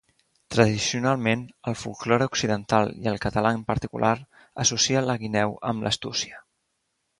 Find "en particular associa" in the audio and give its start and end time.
3.59-5.07